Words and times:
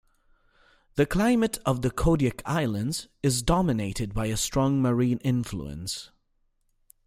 The 0.95 1.05
climate 1.05 1.59
of 1.63 1.83
the 1.83 1.91
Kodiak 1.91 2.41
Islands 2.43 3.07
is 3.21 3.43
dominated 3.43 4.15
by 4.15 4.25
a 4.25 4.35
strong 4.35 4.81
marine 4.81 5.19
influence. 5.19 6.09